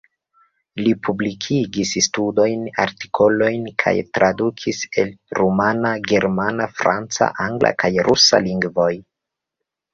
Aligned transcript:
Li 0.85 0.93
publikigis 1.07 1.91
studojn, 2.05 2.63
artikolojn 2.85 3.69
kaj 3.85 3.93
tradukis 4.19 4.81
el 5.05 5.13
rumana, 5.41 5.93
germana, 6.15 6.69
franca, 6.83 7.31
angla 7.49 7.75
kaj 7.85 7.95
rusa 8.11 8.45
lingvoj. 8.51 8.93